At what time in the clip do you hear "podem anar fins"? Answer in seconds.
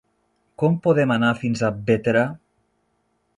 0.87-1.63